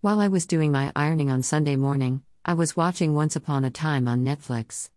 While 0.00 0.20
I 0.20 0.28
was 0.28 0.46
doing 0.46 0.70
my 0.70 0.92
ironing 0.94 1.28
on 1.28 1.42
Sunday 1.42 1.74
morning, 1.74 2.22
I 2.44 2.54
was 2.54 2.76
watching 2.76 3.16
Once 3.16 3.34
Upon 3.34 3.64
a 3.64 3.70
Time 3.70 4.06
on 4.06 4.24
Netflix. 4.24 4.90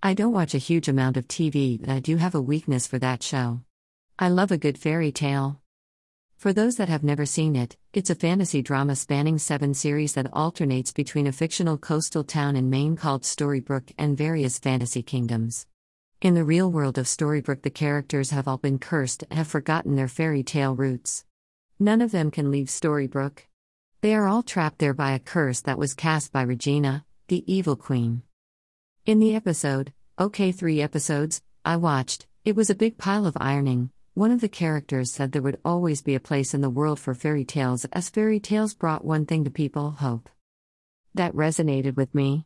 I 0.00 0.14
don't 0.14 0.32
watch 0.32 0.54
a 0.54 0.58
huge 0.58 0.86
amount 0.86 1.16
of 1.16 1.26
TV, 1.26 1.80
but 1.80 1.88
I 1.88 1.98
do 1.98 2.18
have 2.18 2.36
a 2.36 2.40
weakness 2.40 2.86
for 2.86 3.00
that 3.00 3.20
show. 3.20 3.62
I 4.16 4.28
love 4.28 4.52
a 4.52 4.56
good 4.56 4.78
fairy 4.78 5.10
tale. 5.10 5.60
For 6.36 6.52
those 6.52 6.76
that 6.76 6.88
have 6.88 7.02
never 7.02 7.26
seen 7.26 7.56
it, 7.56 7.76
it's 7.92 8.10
a 8.10 8.14
fantasy 8.14 8.62
drama 8.62 8.94
spanning 8.94 9.38
seven 9.38 9.74
series 9.74 10.12
that 10.12 10.32
alternates 10.32 10.92
between 10.92 11.26
a 11.26 11.32
fictional 11.32 11.76
coastal 11.76 12.22
town 12.22 12.54
in 12.54 12.70
Maine 12.70 12.94
called 12.94 13.22
Storybrooke 13.22 13.90
and 13.98 14.16
various 14.16 14.60
fantasy 14.60 15.02
kingdoms. 15.02 15.66
In 16.22 16.34
the 16.34 16.44
real 16.44 16.70
world 16.70 16.96
of 16.96 17.06
Storybrooke, 17.06 17.62
the 17.62 17.70
characters 17.70 18.30
have 18.30 18.46
all 18.46 18.58
been 18.58 18.78
cursed 18.78 19.24
and 19.30 19.36
have 19.36 19.48
forgotten 19.48 19.96
their 19.96 20.06
fairy 20.06 20.44
tale 20.44 20.76
roots. 20.76 21.24
None 21.80 22.00
of 22.00 22.12
them 22.12 22.30
can 22.30 22.52
leave 22.52 22.68
Storybrooke. 22.68 23.48
They 24.04 24.14
are 24.14 24.28
all 24.28 24.42
trapped 24.42 24.80
there 24.80 24.92
by 24.92 25.12
a 25.12 25.18
curse 25.18 25.62
that 25.62 25.78
was 25.78 25.94
cast 25.94 26.30
by 26.30 26.42
Regina, 26.42 27.06
the 27.28 27.42
evil 27.50 27.74
queen. 27.74 28.20
In 29.06 29.18
the 29.18 29.34
episode, 29.34 29.94
okay, 30.20 30.52
three 30.52 30.82
episodes, 30.82 31.40
I 31.64 31.78
watched, 31.78 32.26
it 32.44 32.54
was 32.54 32.68
a 32.68 32.74
big 32.74 32.98
pile 32.98 33.24
of 33.24 33.34
ironing. 33.40 33.88
One 34.12 34.30
of 34.30 34.42
the 34.42 34.48
characters 34.50 35.10
said 35.10 35.32
there 35.32 35.40
would 35.40 35.58
always 35.64 36.02
be 36.02 36.14
a 36.14 36.20
place 36.20 36.52
in 36.52 36.60
the 36.60 36.68
world 36.68 37.00
for 37.00 37.14
fairy 37.14 37.46
tales, 37.46 37.86
as 37.94 38.10
fairy 38.10 38.38
tales 38.40 38.74
brought 38.74 39.06
one 39.06 39.24
thing 39.24 39.42
to 39.44 39.50
people 39.50 39.92
hope. 39.92 40.28
That 41.14 41.32
resonated 41.32 41.96
with 41.96 42.14
me. 42.14 42.44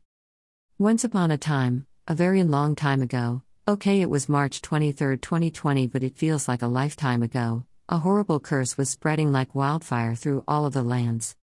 Once 0.78 1.02
upon 1.02 1.32
a 1.32 1.36
time, 1.36 1.88
a 2.06 2.14
very 2.14 2.44
long 2.44 2.76
time 2.76 3.02
ago, 3.02 3.42
okay, 3.66 4.00
it 4.00 4.10
was 4.10 4.28
March 4.28 4.62
23, 4.62 5.18
2020, 5.18 5.88
but 5.88 6.04
it 6.04 6.16
feels 6.16 6.46
like 6.46 6.62
a 6.62 6.68
lifetime 6.68 7.24
ago, 7.24 7.64
a 7.88 7.98
horrible 7.98 8.38
curse 8.38 8.78
was 8.78 8.88
spreading 8.88 9.32
like 9.32 9.56
wildfire 9.56 10.14
through 10.14 10.44
all 10.46 10.64
of 10.64 10.72
the 10.72 10.84
lands. 10.84 11.34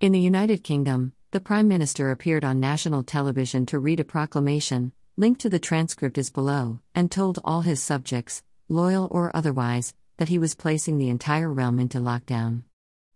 In 0.00 0.12
the 0.12 0.18
United 0.18 0.64
Kingdom, 0.64 1.12
the 1.30 1.40
Prime 1.40 1.68
Minister 1.68 2.10
appeared 2.10 2.42
on 2.42 2.58
national 2.58 3.02
television 3.02 3.66
to 3.66 3.78
read 3.78 4.00
a 4.00 4.04
proclamation, 4.04 4.92
linked 5.18 5.42
to 5.42 5.50
the 5.50 5.58
transcript 5.58 6.16
is 6.16 6.30
below, 6.30 6.80
and 6.94 7.10
told 7.10 7.38
all 7.44 7.60
his 7.60 7.82
subjects, 7.82 8.42
loyal 8.66 9.08
or 9.10 9.30
otherwise, 9.36 9.92
that 10.16 10.30
he 10.30 10.38
was 10.38 10.54
placing 10.54 10.96
the 10.96 11.10
entire 11.10 11.52
realm 11.52 11.78
into 11.78 11.98
lockdown. 11.98 12.62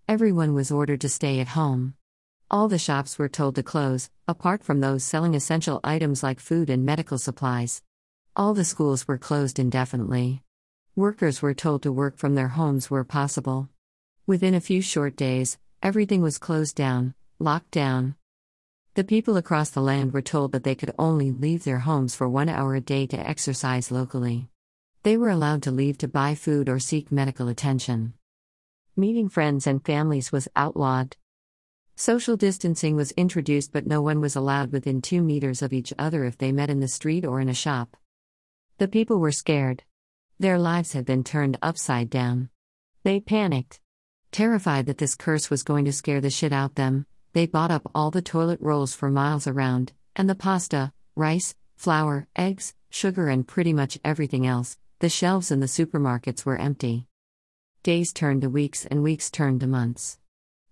Everyone 0.06 0.52
was 0.52 0.70
ordered 0.70 1.00
to 1.00 1.08
stay 1.08 1.40
at 1.40 1.56
home. 1.56 1.94
All 2.50 2.68
the 2.68 2.76
shops 2.76 3.18
were 3.18 3.30
told 3.30 3.54
to 3.54 3.62
close, 3.62 4.10
apart 4.28 4.62
from 4.62 4.80
those 4.80 5.04
selling 5.04 5.34
essential 5.34 5.80
items 5.82 6.22
like 6.22 6.38
food 6.38 6.68
and 6.68 6.84
medical 6.84 7.16
supplies. 7.16 7.82
All 8.36 8.52
the 8.52 8.62
schools 8.62 9.08
were 9.08 9.16
closed 9.16 9.58
indefinitely. 9.58 10.42
Workers 10.94 11.40
were 11.40 11.54
told 11.54 11.82
to 11.84 11.90
work 11.90 12.18
from 12.18 12.34
their 12.34 12.48
homes 12.48 12.90
where 12.90 13.04
possible. 13.04 13.70
Within 14.26 14.52
a 14.52 14.60
few 14.60 14.82
short 14.82 15.16
days, 15.16 15.56
Everything 15.84 16.22
was 16.22 16.38
closed 16.38 16.76
down, 16.76 17.12
locked 17.38 17.70
down. 17.70 18.14
The 18.94 19.04
people 19.04 19.36
across 19.36 19.68
the 19.68 19.82
land 19.82 20.14
were 20.14 20.22
told 20.22 20.52
that 20.52 20.64
they 20.64 20.74
could 20.74 20.94
only 20.98 21.30
leave 21.30 21.64
their 21.64 21.80
homes 21.80 22.14
for 22.14 22.26
one 22.26 22.48
hour 22.48 22.74
a 22.74 22.80
day 22.80 23.06
to 23.08 23.18
exercise 23.18 23.90
locally. 23.90 24.48
They 25.02 25.18
were 25.18 25.28
allowed 25.28 25.62
to 25.64 25.70
leave 25.70 25.98
to 25.98 26.08
buy 26.08 26.36
food 26.36 26.70
or 26.70 26.78
seek 26.78 27.12
medical 27.12 27.48
attention. 27.48 28.14
Meeting 28.96 29.28
friends 29.28 29.66
and 29.66 29.84
families 29.84 30.32
was 30.32 30.48
outlawed. 30.56 31.18
Social 31.96 32.38
distancing 32.38 32.96
was 32.96 33.10
introduced, 33.10 33.70
but 33.70 33.86
no 33.86 34.00
one 34.00 34.22
was 34.22 34.36
allowed 34.36 34.72
within 34.72 35.02
two 35.02 35.20
meters 35.20 35.60
of 35.60 35.74
each 35.74 35.92
other 35.98 36.24
if 36.24 36.38
they 36.38 36.50
met 36.50 36.70
in 36.70 36.80
the 36.80 36.88
street 36.88 37.26
or 37.26 37.42
in 37.42 37.50
a 37.50 37.54
shop. 37.54 37.94
The 38.78 38.88
people 38.88 39.20
were 39.20 39.32
scared. 39.32 39.82
Their 40.38 40.58
lives 40.58 40.94
had 40.94 41.04
been 41.04 41.24
turned 41.24 41.58
upside 41.60 42.08
down. 42.08 42.48
They 43.02 43.20
panicked. 43.20 43.80
Terrified 44.34 44.86
that 44.86 44.98
this 44.98 45.14
curse 45.14 45.48
was 45.48 45.62
going 45.62 45.84
to 45.84 45.92
scare 45.92 46.20
the 46.20 46.28
shit 46.28 46.52
out 46.52 46.74
them, 46.74 47.06
they 47.34 47.46
bought 47.46 47.70
up 47.70 47.88
all 47.94 48.10
the 48.10 48.20
toilet 48.20 48.60
rolls 48.60 48.92
for 48.92 49.08
miles 49.08 49.46
around, 49.46 49.92
and 50.16 50.28
the 50.28 50.34
pasta, 50.34 50.92
rice, 51.14 51.54
flour, 51.76 52.26
eggs, 52.34 52.74
sugar, 52.90 53.28
and 53.28 53.46
pretty 53.46 53.72
much 53.72 53.96
everything 54.04 54.44
else. 54.44 54.76
The 54.98 55.08
shelves 55.08 55.52
in 55.52 55.60
the 55.60 55.66
supermarkets 55.66 56.44
were 56.44 56.56
empty. 56.56 57.06
Days 57.84 58.12
turned 58.12 58.42
to 58.42 58.50
weeks, 58.50 58.84
and 58.84 59.04
weeks 59.04 59.30
turned 59.30 59.60
to 59.60 59.68
months. 59.68 60.18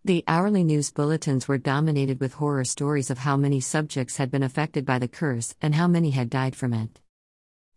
The 0.04 0.24
hourly 0.26 0.64
news 0.64 0.90
bulletins 0.90 1.46
were 1.46 1.56
dominated 1.56 2.18
with 2.18 2.34
horror 2.34 2.64
stories 2.64 3.10
of 3.10 3.18
how 3.18 3.36
many 3.36 3.60
subjects 3.60 4.16
had 4.16 4.32
been 4.32 4.42
affected 4.42 4.84
by 4.84 4.98
the 4.98 5.06
curse 5.06 5.54
and 5.62 5.76
how 5.76 5.86
many 5.86 6.10
had 6.10 6.30
died 6.30 6.56
from 6.56 6.74
it. 6.74 6.98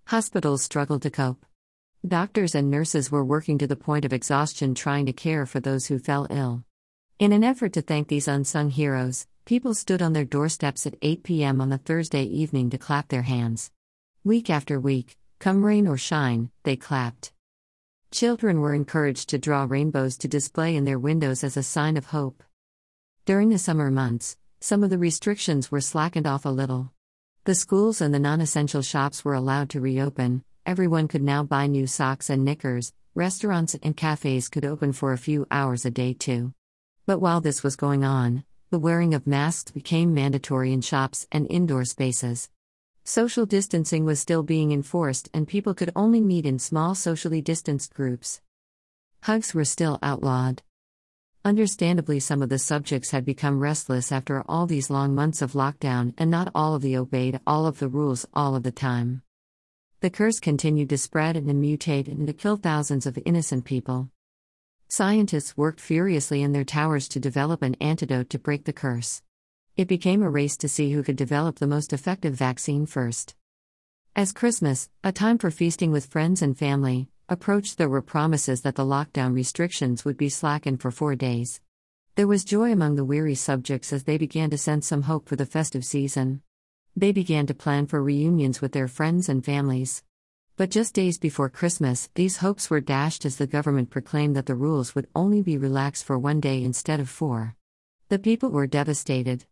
Hospitals 0.06 0.63
struggled 0.63 1.03
to 1.03 1.12
cope. 1.12 1.45
Doctors 2.07 2.53
and 2.53 2.69
nurses 2.69 3.11
were 3.11 3.25
working 3.25 3.57
to 3.57 3.66
the 3.66 3.75
point 3.75 4.05
of 4.05 4.13
exhaustion 4.13 4.75
trying 4.75 5.07
to 5.07 5.13
care 5.13 5.47
for 5.47 5.59
those 5.59 5.88
who 5.88 5.97
fell 5.97 6.27
ill. 6.29 6.63
In 7.17 7.31
an 7.31 7.43
effort 7.43 7.73
to 7.73 7.81
thank 7.81 8.09
these 8.09 8.27
unsung 8.27 8.69
heroes, 8.69 9.25
people 9.43 9.73
stood 9.73 10.03
on 10.03 10.13
their 10.13 10.23
doorsteps 10.23 10.85
at 10.85 10.97
8 11.01 11.23
p.m. 11.23 11.59
on 11.61 11.69
the 11.69 11.79
Thursday 11.79 12.21
evening 12.21 12.69
to 12.69 12.77
clap 12.77 13.07
their 13.07 13.23
hands. 13.23 13.71
Week 14.23 14.51
after 14.51 14.79
week, 14.79 15.17
come 15.39 15.65
rain 15.65 15.88
or 15.88 15.97
shine, 15.97 16.51
they 16.61 16.75
clapped. 16.75 17.31
Children 18.11 18.61
were 18.61 18.75
encouraged 18.75 19.29
to 19.29 19.39
draw 19.39 19.65
rainbows 19.67 20.15
to 20.19 20.27
display 20.27 20.75
in 20.75 20.85
their 20.85 20.99
windows 20.99 21.44
as 21.44 21.57
a 21.57 21.63
sign 21.63 21.97
of 21.97 22.07
hope. 22.07 22.44
During 23.25 23.49
the 23.49 23.57
summer 23.57 23.89
months, 23.89 24.38
some 24.59 24.83
of 24.83 24.91
the 24.91 24.99
restrictions 24.99 25.71
were 25.71 25.81
slackened 25.81 26.27
off 26.27 26.45
a 26.45 26.49
little. 26.49 26.91
The 27.45 27.55
schools 27.55 27.99
and 27.99 28.13
the 28.13 28.19
non 28.19 28.41
essential 28.41 28.83
shops 28.83 29.25
were 29.25 29.33
allowed 29.33 29.71
to 29.71 29.81
reopen, 29.81 30.44
everyone 30.65 31.07
could 31.07 31.21
now 31.21 31.43
buy 31.43 31.67
new 31.67 31.87
socks 31.87 32.29
and 32.29 32.43
knickers, 32.43 32.93
restaurants 33.13 33.75
and 33.81 33.95
cafes 33.95 34.49
could 34.49 34.65
open 34.65 34.91
for 34.91 35.13
a 35.13 35.17
few 35.17 35.47
hours 35.51 35.85
a 35.85 35.91
day 35.91 36.13
too. 36.13 36.53
But 37.05 37.19
while 37.19 37.41
this 37.41 37.63
was 37.63 37.75
going 37.75 38.03
on, 38.03 38.43
the 38.71 38.79
wearing 38.79 39.13
of 39.13 39.27
masks 39.27 39.71
became 39.71 40.13
mandatory 40.13 40.73
in 40.73 40.81
shops 40.81 41.27
and 41.31 41.47
indoor 41.49 41.85
spaces. 41.85 42.49
Social 43.03 43.45
distancing 43.45 44.03
was 44.03 44.19
still 44.19 44.41
being 44.41 44.71
enforced, 44.71 45.29
and 45.33 45.47
people 45.47 45.75
could 45.75 45.91
only 45.95 46.19
meet 46.19 46.45
in 46.45 46.57
small 46.57 46.95
socially 46.95 47.41
distanced 47.41 47.93
groups. 47.93 48.41
Hugs 49.21 49.53
were 49.53 49.65
still 49.65 49.99
outlawed. 50.01 50.63
Understandably, 51.45 52.19
some 52.19 52.41
of 52.41 52.49
the 52.49 52.57
subjects 52.57 53.11
had 53.11 53.23
become 53.23 53.59
restless 53.59 54.11
after 54.11 54.43
all 54.49 54.65
these 54.65 54.89
long 54.89 55.13
months 55.13 55.43
of 55.43 55.53
lockdown, 55.53 56.15
and 56.17 56.31
not 56.31 56.51
all 56.55 56.73
of 56.73 56.81
the 56.81 56.97
obeyed 56.97 57.39
all 57.45 57.67
of 57.67 57.77
the 57.77 57.87
rules 57.87 58.25
all 58.33 58.55
of 58.55 58.63
the 58.63 58.71
time. 58.71 59.21
The 60.05 60.11
curse 60.11 60.39
continued 60.39 60.89
to 60.89 60.99
spread 60.99 61.35
and 61.35 61.47
mutate 61.47 62.07
and 62.07 62.27
to 62.27 62.33
kill 62.33 62.57
thousands 62.57 63.07
of 63.07 63.17
innocent 63.25 63.66
people. 63.66 64.11
Scientists 64.88 65.57
worked 65.57 65.81
furiously 65.81 66.43
in 66.43 66.51
their 66.51 66.63
towers 66.63 67.07
to 67.07 67.19
develop 67.19 67.63
an 67.63 67.75
antidote 67.81 68.29
to 68.29 68.38
break 68.38 68.65
the 68.65 68.71
curse. 68.71 69.23
It 69.75 69.88
became 69.88 70.21
a 70.21 70.29
race 70.29 70.57
to 70.57 70.69
see 70.69 70.91
who 70.91 71.01
could 71.01 71.15
develop 71.15 71.57
the 71.57 71.65
most 71.65 71.91
effective 71.91 72.35
vaccine 72.35 72.85
first. 72.85 73.33
As 74.15 74.31
Christmas, 74.31 74.91
a 75.03 75.11
time 75.11 75.39
for 75.39 75.49
feasting 75.49 75.91
with 75.91 76.05
friends 76.05 76.44
and 76.44 76.55
family, 76.55 77.09
approached, 77.27 77.79
there 77.79 77.89
were 77.89 78.03
promises 78.03 78.61
that 78.61 78.75
the 78.75 78.85
lockdown 78.85 79.33
restrictions 79.33 80.05
would 80.05 80.17
be 80.17 80.29
slackened 80.29 80.81
for 80.81 80.91
four 80.91 81.15
days. 81.15 81.61
There 82.13 82.27
was 82.27 82.45
joy 82.45 82.71
among 82.71 82.94
the 82.94 83.03
weary 83.03 83.33
subjects 83.33 83.91
as 83.91 84.03
they 84.03 84.19
began 84.19 84.51
to 84.51 84.57
sense 84.59 84.85
some 84.85 85.01
hope 85.01 85.27
for 85.27 85.35
the 85.35 85.47
festive 85.47 85.83
season. 85.83 86.44
They 86.97 87.11
began 87.11 87.45
to 87.47 87.53
plan 87.53 87.88
for 87.88 88.01
reunions 88.01 88.61
with 88.61 88.72
their 88.72 88.88
friends 88.88 89.28
and 89.28 89.44
families. 89.44 90.01
But 90.56 90.69
just 90.69 90.94
days 90.94 91.17
before 91.17 91.50
Christmas, 91.50 92.09
these 92.16 92.38
hopes 92.38 92.69
were 92.69 92.79
dashed 92.79 93.25
as 93.25 93.35
the 93.35 93.47
government 93.47 93.89
proclaimed 93.89 94.38
that 94.38 94.45
the 94.45 94.56
rules 94.56 94.95
would 94.95 95.07
only 95.13 95.41
be 95.41 95.57
relaxed 95.57 96.06
for 96.06 96.17
one 96.17 96.39
day 96.39 96.63
instead 96.63 97.01
of 97.01 97.09
four. 97.09 97.57
The 98.07 98.17
people 98.17 98.50
were 98.50 98.66
devastated. 98.66 99.45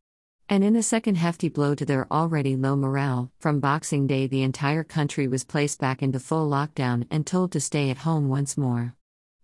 And 0.47 0.63
in 0.63 0.77
a 0.77 0.83
second 0.83 1.15
hefty 1.15 1.49
blow 1.49 1.75
to 1.75 1.85
their 1.85 2.07
already 2.09 2.55
low 2.55 2.77
morale, 2.77 3.29
from 3.39 3.59
Boxing 3.59 4.07
Day 4.07 4.27
the 4.27 4.43
entire 4.43 4.85
country 4.85 5.27
was 5.27 5.43
placed 5.43 5.81
back 5.81 6.01
into 6.01 6.19
full 6.19 6.49
lockdown 6.49 7.07
and 7.11 7.27
told 7.27 7.51
to 7.51 7.59
stay 7.59 7.89
at 7.89 7.97
home 7.97 8.29
once 8.29 8.57
more. 8.57 8.95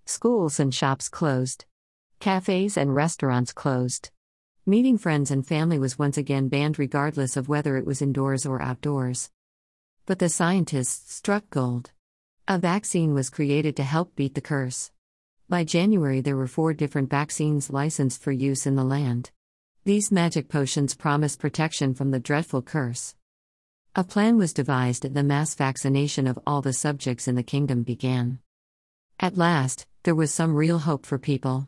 Schools 0.06 0.58
and 0.58 0.74
shops 0.74 1.10
closed. 1.10 1.66
Cafes 2.22 2.78
and 2.78 2.96
restaurants 2.96 3.52
closed. 3.52 4.12
Meeting 4.69 5.00
friends 5.00 5.31
and 5.31 5.47
family 5.47 5.80
was 5.80 5.98
once 5.98 6.16
again 6.16 6.48
banned 6.48 6.77
regardless 6.77 7.36
of 7.36 7.50
whether 7.50 7.75
it 7.75 7.88
was 7.88 8.04
indoors 8.04 8.45
or 8.45 8.62
outdoors. 8.62 9.31
But 10.06 10.19
the 10.19 10.30
scientists 10.30 11.12
struck 11.12 11.50
gold. 11.50 11.89
A 12.48 12.60
vaccine 12.60 13.16
was 13.16 13.31
created 13.31 13.75
to 13.77 13.83
help 13.83 14.16
beat 14.16 14.36
the 14.36 14.42
curse. 14.42 14.92
By 15.50 15.63
January, 15.63 16.21
there 16.21 16.38
were 16.38 16.45
four 16.45 16.75
different 16.75 17.10
vaccines 17.10 17.71
licensed 17.71 18.21
for 18.21 18.31
use 18.31 18.68
in 18.68 18.75
the 18.75 18.83
land. 18.83 19.31
These 19.86 20.12
magic 20.12 20.50
potions 20.50 20.94
promised 20.94 21.39
protection 21.39 21.95
from 21.95 22.12
the 22.12 22.19
dreadful 22.19 22.62
curse. 22.62 23.15
A 23.95 24.04
plan 24.04 24.38
was 24.38 24.54
devised 24.54 25.04
and 25.04 25.15
the 25.15 25.24
mass 25.24 25.56
vaccination 25.56 26.27
of 26.27 26.38
all 26.45 26.62
the 26.62 26.74
subjects 26.74 27.27
in 27.27 27.33
the 27.33 27.42
kingdom 27.42 27.81
began. 27.81 28.38
At 29.19 29.36
last, 29.36 29.88
there 30.04 30.13
was 30.13 30.31
some 30.31 30.54
real 30.54 30.77
hope 30.77 31.07
for 31.07 31.18
people. 31.18 31.68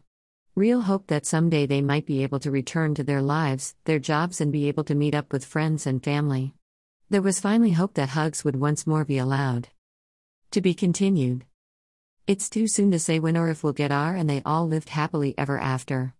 Real 0.61 0.81
hope 0.81 1.07
that 1.07 1.25
someday 1.25 1.65
they 1.65 1.81
might 1.81 2.05
be 2.05 2.21
able 2.21 2.39
to 2.41 2.51
return 2.51 2.93
to 2.93 3.03
their 3.03 3.19
lives, 3.19 3.73
their 3.85 3.97
jobs, 3.97 4.39
and 4.39 4.51
be 4.51 4.67
able 4.67 4.83
to 4.83 4.93
meet 4.93 5.15
up 5.15 5.33
with 5.33 5.43
friends 5.43 5.87
and 5.87 6.03
family. 6.03 6.53
There 7.09 7.23
was 7.23 7.39
finally 7.39 7.71
hope 7.71 7.95
that 7.95 8.09
hugs 8.09 8.43
would 8.43 8.57
once 8.57 8.85
more 8.85 9.03
be 9.03 9.17
allowed. 9.17 9.69
To 10.51 10.61
be 10.61 10.75
continued. 10.75 11.45
It's 12.27 12.47
too 12.47 12.67
soon 12.67 12.91
to 12.91 12.99
say 12.99 13.17
when 13.17 13.37
or 13.37 13.49
if 13.49 13.63
we'll 13.63 13.73
get 13.73 13.91
our 13.91 14.15
and 14.15 14.29
they 14.29 14.43
all 14.45 14.67
lived 14.67 14.89
happily 14.89 15.33
ever 15.35 15.57
after. 15.57 16.13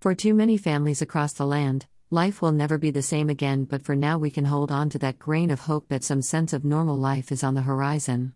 For 0.00 0.12
too 0.12 0.34
many 0.34 0.56
families 0.56 1.00
across 1.00 1.32
the 1.32 1.46
land, 1.46 1.86
life 2.10 2.42
will 2.42 2.50
never 2.50 2.78
be 2.78 2.90
the 2.90 3.00
same 3.00 3.30
again, 3.30 3.62
but 3.62 3.84
for 3.84 3.94
now 3.94 4.18
we 4.18 4.28
can 4.28 4.46
hold 4.46 4.72
on 4.72 4.90
to 4.90 4.98
that 4.98 5.20
grain 5.20 5.52
of 5.52 5.60
hope 5.60 5.86
that 5.90 6.02
some 6.02 6.20
sense 6.20 6.52
of 6.52 6.64
normal 6.64 6.96
life 6.96 7.30
is 7.30 7.44
on 7.44 7.54
the 7.54 7.62
horizon. 7.62 8.34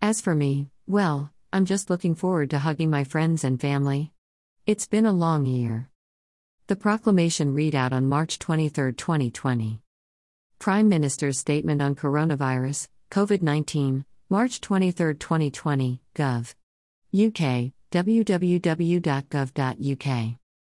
As 0.00 0.22
for 0.22 0.34
me, 0.34 0.70
well, 0.86 1.34
I'm 1.52 1.66
just 1.66 1.90
looking 1.90 2.14
forward 2.14 2.48
to 2.48 2.60
hugging 2.60 2.88
my 2.88 3.04
friends 3.04 3.44
and 3.44 3.60
family. 3.60 4.14
It's 4.66 4.86
been 4.86 5.06
a 5.06 5.12
long 5.12 5.46
year. 5.46 5.88
The 6.66 6.76
proclamation 6.76 7.54
readout 7.54 7.92
on 7.92 8.06
March 8.06 8.38
23, 8.38 8.92
2020. 8.92 9.80
Prime 10.58 10.88
Minister's 10.88 11.38
statement 11.38 11.80
on 11.80 11.94
coronavirus, 11.94 12.88
COVID 13.10 13.42
19, 13.42 14.04
March 14.28 14.60
23, 14.60 15.14
2020, 15.14 16.02
Gov. 16.14 16.54
UK, 17.12 17.72
www.gov.uk. 17.90 18.40